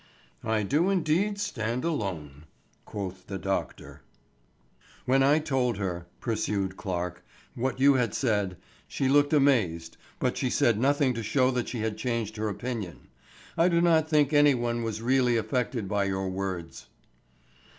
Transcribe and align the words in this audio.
"I 0.43 0.63
do 0.63 0.89
indeed 0.89 1.39
stand 1.39 1.85
alone," 1.85 2.45
quoth 2.85 3.27
the 3.27 3.37
doctor. 3.37 4.01
"When 5.05 5.21
I 5.21 5.37
told 5.37 5.77
her," 5.77 6.07
pursued 6.19 6.75
Clarke, 6.75 7.23
"what 7.53 7.79
you 7.79 7.93
had 7.93 8.15
said, 8.15 8.57
she 8.87 9.07
looked 9.07 9.31
amazed 9.31 9.97
but 10.17 10.37
she 10.37 10.49
said 10.49 10.79
nothing 10.79 11.13
to 11.13 11.21
show 11.21 11.51
that 11.51 11.67
she 11.69 11.81
had 11.81 11.97
changed 11.99 12.37
her 12.37 12.49
opinion. 12.49 13.09
I 13.55 13.67
do 13.69 13.79
not 13.79 14.09
think 14.09 14.33
any 14.33 14.55
one 14.55 14.81
was 14.81 15.03
really 15.03 15.37
affected 15.37 15.87
by 15.87 16.05
your 16.05 16.29
words." 16.29 16.87